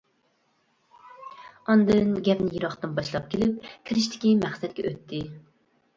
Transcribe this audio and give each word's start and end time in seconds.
ئاندىن 1.73 2.15
گەپنى 2.27 2.49
يىراقتىن 2.55 2.97
باشلاپ 3.01 3.27
كېلىپ، 3.35 3.71
كىرىشتىكى 3.91 4.33
مەقسەتكە 4.45 4.87
ئۆتتى. 4.91 5.25